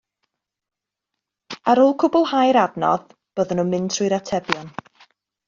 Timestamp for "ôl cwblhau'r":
1.83-2.59